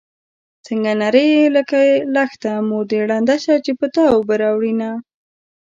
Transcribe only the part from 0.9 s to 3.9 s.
نرۍ يې لکه لښته مور دې ړنده شه چې په